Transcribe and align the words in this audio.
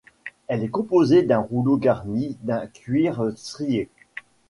Elle 0.47 0.63
est 0.63 0.67
composée 0.69 1.21
d'un 1.21 1.37
rouleau 1.37 1.77
garni 1.77 2.35
d'un 2.41 2.65
cuir 2.65 3.31
strié. 3.35 3.87